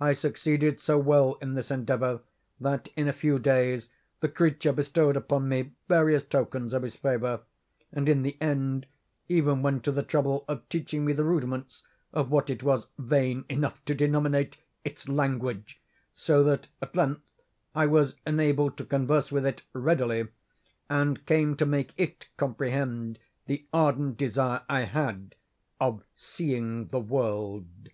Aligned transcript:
I 0.00 0.14
succeeded 0.14 0.80
so 0.80 0.96
well 0.96 1.34
in 1.42 1.52
this 1.52 1.70
endeavor 1.70 2.22
that, 2.60 2.88
in 2.96 3.08
a 3.08 3.12
few 3.12 3.38
days, 3.38 3.90
the 4.20 4.28
creature 4.30 4.72
bestowed 4.72 5.18
upon 5.18 5.50
me 5.50 5.72
various 5.86 6.22
tokens 6.22 6.72
of 6.72 6.80
his 6.82 6.96
favor, 6.96 7.42
and 7.92 8.08
in 8.08 8.22
the 8.22 8.38
end 8.40 8.86
even 9.28 9.60
went 9.60 9.84
to 9.84 9.92
the 9.92 10.02
trouble 10.02 10.46
of 10.48 10.66
teaching 10.70 11.04
me 11.04 11.12
the 11.12 11.24
rudiments 11.24 11.82
of 12.10 12.30
what 12.30 12.48
it 12.48 12.62
was 12.62 12.86
vain 12.98 13.44
enough 13.50 13.84
to 13.84 13.94
denominate 13.94 14.56
its 14.82 15.10
language; 15.10 15.78
so 16.14 16.42
that, 16.42 16.68
at 16.80 16.96
length, 16.96 17.42
I 17.74 17.84
was 17.84 18.16
enabled 18.26 18.78
to 18.78 18.86
converse 18.86 19.30
with 19.30 19.44
it 19.44 19.60
readily, 19.74 20.28
and 20.88 21.26
came 21.26 21.54
to 21.56 21.66
make 21.66 21.92
it 21.98 22.28
comprehend 22.38 23.18
the 23.44 23.66
ardent 23.74 24.16
desire 24.16 24.62
I 24.70 24.84
had 24.84 25.34
of 25.78 26.02
seeing 26.16 26.86
the 26.86 27.00
world. 27.00 27.90